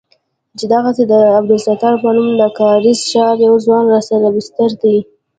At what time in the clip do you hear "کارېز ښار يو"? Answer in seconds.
2.59-3.55